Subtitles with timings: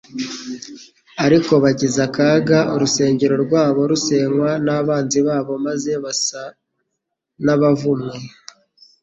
[1.25, 6.41] Ariko bagize akaga, urusengero rwabo rusenywa n’abanzi babo, maze basa
[7.43, 8.15] n’abavumwe;